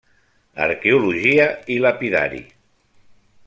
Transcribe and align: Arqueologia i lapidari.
Arqueologia 0.65 1.47
i 1.75 1.79
lapidari. 1.87 2.43